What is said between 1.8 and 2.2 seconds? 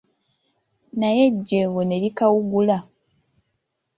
ne